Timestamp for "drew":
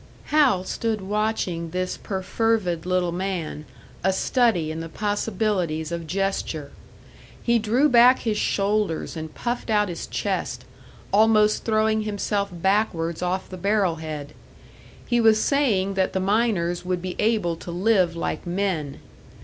7.59-7.87